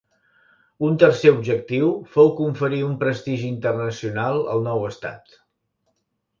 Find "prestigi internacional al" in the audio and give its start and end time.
3.05-4.67